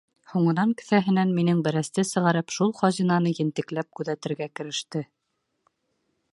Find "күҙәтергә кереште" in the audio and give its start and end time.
4.01-5.07